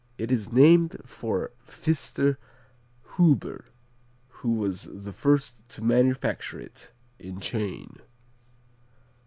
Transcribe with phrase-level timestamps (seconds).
[0.17, 2.39] It is named for Pfister
[3.17, 3.65] Huber
[4.29, 7.97] who was the first to manufacture it, in Chain.